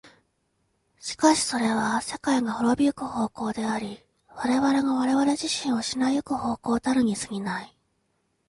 [0.99, 7.77] しかしそれは世界が亡び行く方向であり、我々が我々自身を失い行く方向たるに過ぎない。